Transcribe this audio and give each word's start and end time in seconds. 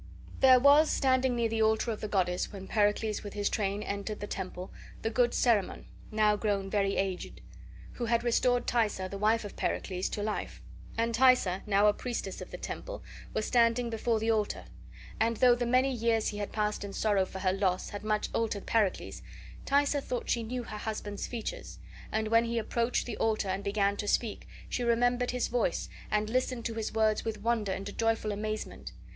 There 0.39 0.59
was 0.59 0.89
standing 0.89 1.35
near 1.35 1.47
the 1.47 1.61
altar 1.61 1.91
of 1.91 2.01
the 2.01 2.07
goddess, 2.07 2.51
when 2.51 2.65
Pericles 2.67 3.21
with 3.21 3.33
his 3.33 3.49
train 3.51 3.83
entered 3.83 4.19
the 4.19 4.25
temple, 4.25 4.71
the 5.03 5.11
good 5.11 5.31
Cerimon 5.35 5.85
(now 6.11 6.35
grown 6.35 6.71
very 6.71 6.95
aged), 6.97 7.39
who 7.91 8.05
had 8.05 8.23
restored 8.23 8.65
Thaisa, 8.65 9.07
the 9.07 9.19
wife 9.19 9.45
of 9.45 9.55
Pericles, 9.55 10.09
to 10.09 10.23
life; 10.23 10.59
and 10.97 11.13
Thaisa, 11.13 11.61
now 11.67 11.85
a 11.85 11.93
priestess 11.93 12.41
of 12.41 12.49
the 12.49 12.57
temple, 12.57 13.03
was 13.35 13.45
standing 13.45 13.91
before 13.91 14.19
the 14.19 14.31
altar; 14.31 14.65
and 15.19 15.37
though 15.37 15.53
the 15.53 15.67
many 15.67 15.91
years 15.93 16.29
he 16.29 16.39
had 16.39 16.51
passed 16.51 16.83
in 16.83 16.93
sorrow 16.93 17.23
for 17.23 17.37
her 17.37 17.53
loss 17.53 17.89
had 17.89 18.03
much 18.03 18.27
altered 18.33 18.65
Pericles, 18.65 19.21
Thaisa 19.67 20.01
thought 20.01 20.31
she 20.31 20.41
knew 20.41 20.63
her 20.63 20.79
husband's 20.79 21.27
features, 21.27 21.77
and 22.11 22.29
when 22.29 22.45
he 22.45 22.57
approached 22.57 23.05
the 23.05 23.17
altar 23.17 23.49
and 23.49 23.63
began 23.63 23.95
to 23.97 24.07
speak, 24.07 24.47
she 24.67 24.81
remembered 24.83 25.29
his 25.29 25.47
voice, 25.47 25.89
and 26.09 26.27
listened 26.27 26.65
to 26.65 26.73
his 26.73 26.91
words 26.91 27.23
with 27.23 27.43
wonder 27.43 27.71
and 27.71 27.87
a 27.87 27.91
joyful 27.91 28.31
amazement. 28.31 28.93